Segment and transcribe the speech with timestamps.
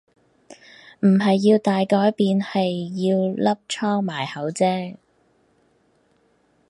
[1.01, 4.95] 唔係要大改變係要粒瘡埋口啫